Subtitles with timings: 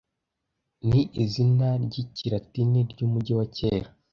[0.87, 3.89] ni izina ry'ikilatini ry'umujyi wa kera